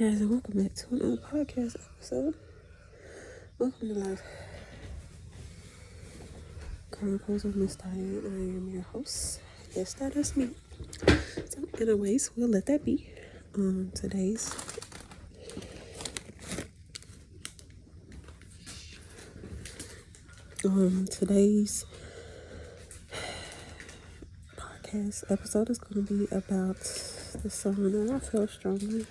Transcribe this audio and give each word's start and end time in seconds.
guys, 0.00 0.18
and 0.22 0.30
welcome 0.30 0.62
back 0.62 0.74
to 0.74 0.86
another 0.92 1.18
podcast 1.18 1.76
episode. 1.76 2.34
Welcome 3.58 3.88
to 3.88 3.94
Life 3.96 4.22
Chronicles 6.90 7.44
of 7.44 7.54
Miss 7.54 7.76
Dianne. 7.76 8.24
I 8.24 8.56
am 8.56 8.70
your 8.72 8.80
host. 8.80 9.42
Yes, 9.76 9.92
that 9.92 10.16
is 10.16 10.34
me. 10.38 10.52
So, 11.50 11.68
anyways, 11.78 12.30
we'll 12.34 12.48
let 12.48 12.64
that 12.64 12.82
be. 12.82 13.10
Um, 13.54 13.92
today's 13.94 14.54
um 20.64 21.06
today's 21.10 21.84
podcast 24.56 25.30
episode 25.30 25.68
is 25.68 25.78
going 25.78 26.06
to 26.06 26.26
be 26.26 26.34
about 26.34 26.80
the 27.42 27.50
song 27.50 27.92
that 27.92 28.14
I 28.14 28.18
feel 28.18 28.48
strongly. 28.48 29.04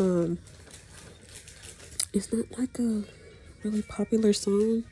Um, 0.00 0.38
it's 2.12 2.32
not 2.32 2.46
like 2.58 2.78
a 2.78 3.04
really 3.62 3.82
popular 3.82 4.32
song. 4.32 4.84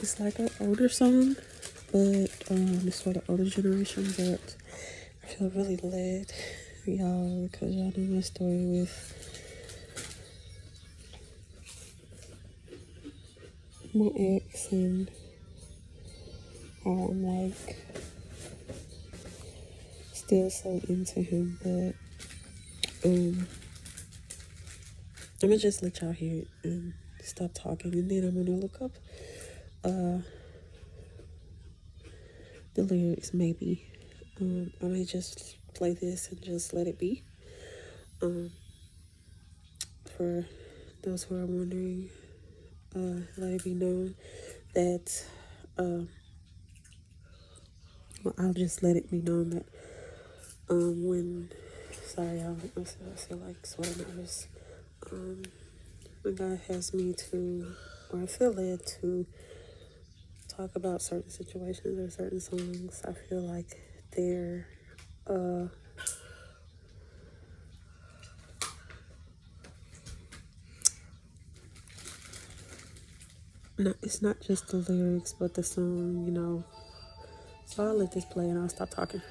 It's 0.00 0.18
like 0.20 0.38
an 0.38 0.50
older 0.60 0.88
song, 0.88 1.36
but 1.92 2.30
um, 2.50 2.80
it's 2.86 3.02
for 3.02 3.12
the 3.12 3.22
older 3.28 3.44
generation. 3.44 4.04
But 4.16 4.56
I 5.22 5.26
feel 5.26 5.50
really 5.50 5.76
led, 5.82 6.32
y'all, 6.86 7.48
because 7.48 7.74
y'all 7.74 7.92
know 7.96 8.14
my 8.14 8.20
story 8.20 8.80
with 8.80 9.24
my 13.94 14.10
ex 14.18 14.72
and 14.72 15.08
I'm 16.86 17.22
like 17.24 17.76
still 20.12 20.50
so 20.50 20.80
into 20.88 21.20
him, 21.20 21.58
but 21.62 23.08
um, 23.08 23.46
I'm 25.44 25.50
gonna 25.50 25.60
just 25.60 25.82
let 25.82 26.00
y'all 26.00 26.10
hear 26.10 26.38
it 26.38 26.48
and 26.62 26.94
stop 27.22 27.52
talking, 27.52 27.92
and 27.92 28.10
then 28.10 28.24
I'm 28.24 28.42
gonna 28.42 28.56
look 28.56 28.80
up 28.80 28.92
uh 29.84 30.22
the 32.72 32.82
lyrics 32.82 33.34
maybe. 33.34 33.84
Um, 34.40 34.72
I 34.82 34.86
may 34.86 35.04
just 35.04 35.58
play 35.74 35.92
this 35.92 36.30
and 36.30 36.40
just 36.40 36.72
let 36.72 36.86
it 36.86 36.98
be. 36.98 37.24
Um, 38.22 38.52
for 40.16 40.46
those 41.02 41.24
who 41.24 41.34
are 41.36 41.44
wondering, 41.44 42.08
uh, 42.96 43.20
let 43.36 43.52
it 43.52 43.64
be 43.64 43.74
known 43.74 44.14
that, 44.72 45.26
um, 45.76 46.08
well, 48.24 48.34
I'll 48.38 48.54
just 48.54 48.82
let 48.82 48.96
it 48.96 49.10
be 49.10 49.20
known 49.20 49.50
that 49.50 49.66
um, 50.70 51.04
when, 51.06 51.50
sorry, 52.06 52.40
I 52.40 52.54
I 52.80 52.84
feel 53.16 53.36
like 53.36 53.66
sort 53.66 53.88
of 53.88 53.98
nervous. 54.08 54.48
Um, 55.12 55.42
God 56.24 56.60
has 56.68 56.94
me 56.94 57.12
to, 57.30 57.74
or 58.10 58.22
I 58.22 58.26
feel 58.26 58.52
led 58.52 58.80
to 59.00 59.26
talk 60.48 60.74
about 60.74 61.02
certain 61.02 61.30
situations 61.30 61.98
or 61.98 62.10
certain 62.10 62.40
songs, 62.40 63.02
I 63.06 63.12
feel 63.12 63.42
like 63.42 63.80
they're, 64.16 64.66
uh, 65.26 65.66
not, 73.76 73.96
it's 74.02 74.22
not 74.22 74.40
just 74.40 74.68
the 74.68 74.78
lyrics, 74.78 75.34
but 75.38 75.54
the 75.54 75.62
song, 75.62 76.24
you 76.24 76.32
know. 76.32 76.64
So 77.66 77.86
I'll 77.86 77.98
let 77.98 78.12
this 78.12 78.24
play 78.24 78.44
and 78.48 78.58
I'll 78.58 78.68
stop 78.68 78.90
talking. 78.90 79.22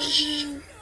You 0.00 0.73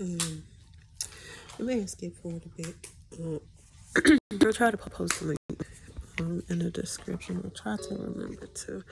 Mm. 0.00 0.22
Um, 0.22 0.42
I 1.58 1.62
may 1.62 1.86
skip 1.86 2.16
forward 2.16 2.42
a 2.44 2.62
bit. 2.62 2.76
Um, 3.18 3.40
I'll 4.42 4.52
try 4.52 4.70
to 4.70 4.76
post 4.76 5.20
a 5.22 5.24
link 5.24 5.38
um, 6.20 6.42
in 6.48 6.60
the 6.60 6.70
description. 6.70 7.40
We'll 7.42 7.50
try 7.50 7.76
to 7.76 7.94
remember 7.96 8.46
to. 8.46 8.84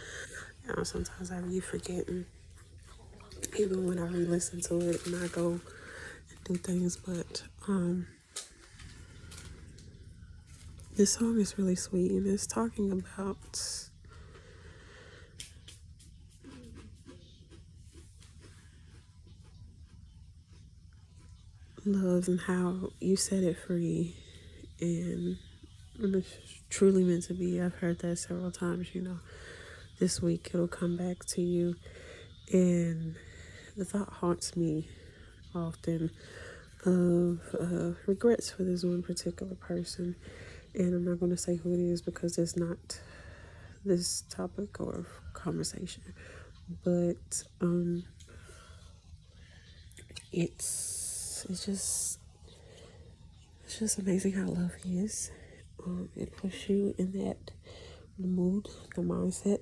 You 0.66 0.74
know, 0.76 0.82
sometimes 0.82 1.30
I 1.30 1.40
be 1.42 1.60
forgetting, 1.60 2.26
even 3.56 3.86
when 3.86 4.00
I 4.00 4.06
re 4.06 4.24
listen 4.24 4.60
to 4.62 4.80
it 4.80 5.06
and 5.06 5.22
I 5.22 5.28
go 5.28 5.50
and 5.50 5.60
do 6.44 6.54
things. 6.56 6.96
But 6.96 7.44
um, 7.68 8.08
this 10.96 11.12
song 11.12 11.38
is 11.40 11.56
really 11.56 11.76
sweet 11.76 12.10
and 12.10 12.26
it's 12.26 12.48
talking 12.48 12.90
about 12.90 13.88
love 21.86 22.28
and 22.28 22.40
how 22.40 22.90
you 23.00 23.16
set 23.16 23.42
it 23.42 23.56
free 23.56 24.16
and 24.80 25.38
it's 25.98 26.36
truly 26.68 27.04
meant 27.04 27.24
to 27.24 27.34
be. 27.34 27.60
I've 27.60 27.76
heard 27.76 28.00
that 28.00 28.16
several 28.16 28.50
times, 28.50 28.94
you 28.94 29.02
know. 29.02 29.18
This 29.98 30.20
week 30.20 30.50
it'll 30.52 30.68
come 30.68 30.96
back 30.96 31.24
to 31.28 31.40
you 31.40 31.76
and 32.52 33.16
the 33.76 33.84
thought 33.84 34.12
haunts 34.12 34.54
me 34.54 34.88
often 35.54 36.10
of 36.84 37.40
uh, 37.58 37.92
regrets 38.06 38.50
for 38.50 38.62
this 38.62 38.84
one 38.84 39.02
particular 39.02 39.54
person 39.54 40.14
and 40.74 40.94
I'm 40.94 41.04
not 41.04 41.18
going 41.18 41.32
to 41.32 41.38
say 41.38 41.56
who 41.56 41.72
it 41.72 41.80
is 41.80 42.02
because 42.02 42.36
it's 42.36 42.56
not 42.58 43.00
this 43.86 44.22
topic 44.28 44.80
or 44.80 45.06
conversation 45.32 46.02
but 46.84 47.42
um 47.60 48.02
it's 50.32 51.05
it's 51.48 51.66
just 51.66 52.18
it's 53.64 53.78
just 53.78 53.98
amazing 53.98 54.32
how 54.32 54.46
love 54.46 54.72
is. 54.84 55.30
Um 55.84 56.08
it 56.16 56.36
puts 56.36 56.68
you 56.68 56.94
in 56.98 57.12
that 57.12 57.50
mood 58.18 58.68
the 58.94 59.02
mindset. 59.02 59.60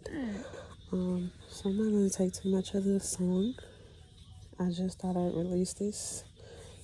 Um 0.92 1.30
so 1.48 1.68
i'm 1.68 1.76
not 1.76 1.90
going 1.90 2.10
to 2.10 2.16
take 2.16 2.32
too 2.32 2.50
much 2.50 2.74
of 2.74 2.84
this 2.84 3.10
song. 3.10 3.54
I 4.58 4.70
just 4.70 5.00
thought 5.00 5.16
i'd 5.16 5.34
release 5.34 5.72
this 5.74 6.24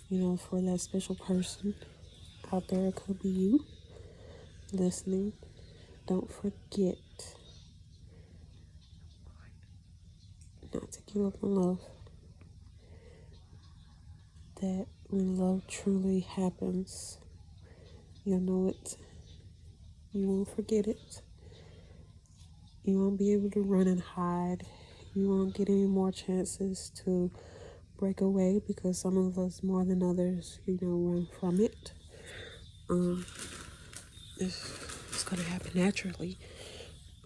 you 0.08 0.18
know 0.18 0.36
for 0.36 0.60
that 0.60 0.80
special 0.80 1.14
person 1.14 1.74
out 2.52 2.68
there. 2.68 2.88
It 2.88 2.96
could 2.96 3.22
be 3.22 3.28
you 3.28 3.64
listening. 4.72 5.32
Don't 6.06 6.30
forget 6.30 6.96
not 10.74 10.92
to 10.92 11.00
give 11.12 11.26
up 11.26 11.42
on 11.42 11.54
love 11.54 11.80
that 14.60 14.86
when 15.08 15.38
love 15.38 15.66
truly 15.66 16.20
happens, 16.20 17.18
you'll 18.24 18.40
know 18.40 18.68
it. 18.68 18.96
You 20.12 20.28
won't 20.28 20.54
forget 20.54 20.86
it. 20.86 21.22
You 22.84 22.98
won't 22.98 23.18
be 23.18 23.32
able 23.32 23.50
to 23.50 23.62
run 23.62 23.86
and 23.86 24.00
hide. 24.00 24.66
You 25.14 25.28
won't 25.28 25.54
get 25.54 25.68
any 25.68 25.86
more 25.86 26.12
chances 26.12 26.90
to 27.04 27.30
break 27.98 28.20
away 28.20 28.60
because 28.66 29.00
some 29.00 29.16
of 29.16 29.38
us, 29.38 29.62
more 29.62 29.84
than 29.84 30.02
others, 30.02 30.60
you 30.66 30.78
know, 30.80 31.12
run 31.12 31.28
from 31.38 31.60
it. 31.60 31.92
Um, 32.88 33.24
it's, 34.38 34.70
it's 35.10 35.24
going 35.24 35.42
to 35.42 35.48
happen 35.48 35.72
naturally. 35.74 36.38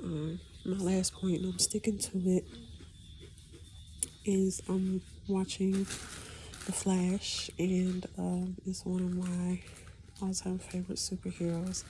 Um, 0.02 0.40
my 0.64 0.76
last 0.76 1.14
point, 1.14 1.40
and 1.40 1.52
I'm 1.52 1.58
sticking 1.58 1.98
to 1.98 2.18
it, 2.26 2.44
is 4.24 4.62
I'm 4.68 5.02
watching 5.28 5.86
the 6.66 6.72
Flash, 6.72 7.50
and 7.58 8.06
um, 8.18 8.56
it's 8.66 8.84
one 8.84 9.02
of 9.02 9.14
my 9.14 9.60
all-time 10.22 10.58
favorite 10.58 10.98
superheroes. 10.98 11.84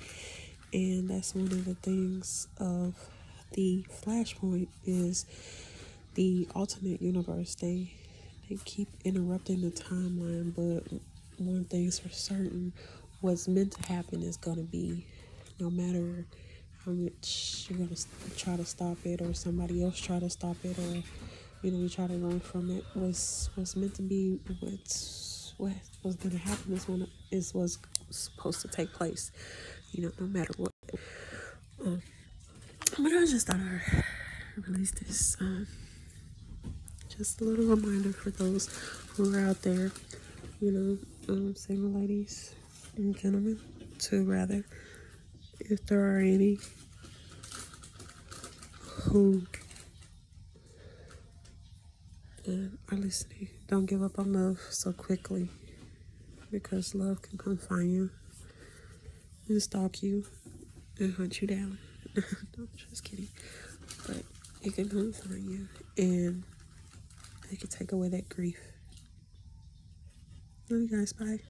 And 0.72 1.08
that's 1.08 1.34
one 1.34 1.46
of 1.46 1.64
the 1.64 1.74
things 1.74 2.48
of 2.58 2.94
the 3.52 3.84
Flashpoint 4.02 4.68
is 4.84 5.26
the 6.14 6.48
alternate 6.54 7.00
universe. 7.00 7.54
They 7.54 7.92
they 8.48 8.58
keep 8.64 8.88
interrupting 9.04 9.60
the 9.62 9.70
timeline, 9.70 10.54
but 10.54 10.98
one 11.38 11.64
thing's 11.64 11.98
for 12.00 12.08
certain: 12.08 12.72
what's 13.20 13.46
meant 13.46 13.72
to 13.72 13.92
happen 13.92 14.22
is 14.22 14.36
gonna 14.36 14.62
be, 14.62 15.06
no 15.60 15.70
matter 15.70 16.26
how 16.84 16.92
much 16.92 17.66
you're 17.68 17.78
gonna 17.78 17.96
try 18.36 18.56
to 18.56 18.64
stop 18.64 18.98
it, 19.04 19.22
or 19.22 19.32
somebody 19.34 19.84
else 19.84 20.00
try 20.00 20.18
to 20.18 20.28
stop 20.28 20.56
it, 20.64 20.76
or 20.78 21.02
you 21.64 21.70
know, 21.70 21.78
you 21.78 21.88
try 21.88 22.06
to 22.06 22.12
run 22.18 22.40
from 22.40 22.70
it 22.70 22.84
was 22.94 23.48
was 23.56 23.74
meant 23.74 23.94
to 23.94 24.02
be 24.02 24.38
what's 24.60 25.54
what 25.56 25.72
was 26.02 26.14
gonna 26.16 26.36
happen 26.36 26.74
is 26.74 26.86
when 26.86 27.08
is 27.30 27.54
was 27.54 27.78
supposed 28.10 28.60
to 28.60 28.68
take 28.68 28.92
place. 28.92 29.32
You 29.92 30.02
know, 30.02 30.12
no 30.20 30.26
matter 30.26 30.52
what. 30.58 30.72
Um, 31.82 32.02
but 32.98 33.12
I 33.12 33.24
just 33.24 33.46
thought 33.46 33.56
I'd 33.56 34.68
release 34.68 34.90
this. 34.90 35.38
Um, 35.40 35.66
just 37.16 37.40
a 37.40 37.44
little 37.44 37.64
reminder 37.64 38.12
for 38.12 38.30
those 38.30 38.68
who 39.16 39.34
are 39.34 39.40
out 39.40 39.62
there, 39.62 39.90
you 40.60 40.70
know, 40.70 40.98
um, 41.32 41.54
single 41.56 41.98
ladies 41.98 42.54
and 42.96 43.16
gentlemen, 43.16 43.58
too, 43.98 44.24
rather, 44.24 44.64
if 45.60 45.86
there 45.86 46.00
are 46.00 46.18
any 46.18 46.58
who 49.04 49.46
and 52.46 52.78
are 52.90 52.96
listening. 52.96 53.48
Don't 53.68 53.86
give 53.86 54.02
up 54.02 54.18
on 54.18 54.32
love 54.32 54.58
so 54.70 54.92
quickly 54.92 55.48
because 56.50 56.94
love 56.94 57.22
can 57.22 57.38
come 57.38 57.56
find 57.56 57.92
you 57.92 58.10
and 59.48 59.62
stalk 59.62 60.02
you 60.02 60.24
and 60.98 61.14
hunt 61.14 61.40
you 61.40 61.48
down. 61.48 61.78
no, 62.16 62.66
just 62.76 63.04
kidding. 63.04 63.28
But 64.06 64.22
it 64.62 64.74
can 64.74 64.88
come 64.88 65.12
find 65.12 65.44
you 65.44 65.68
and 65.96 66.42
it 67.50 67.60
can 67.60 67.68
take 67.68 67.92
away 67.92 68.08
that 68.08 68.28
grief. 68.28 68.58
Love 70.70 70.82
you 70.82 70.88
guys. 70.88 71.12
Bye. 71.12 71.40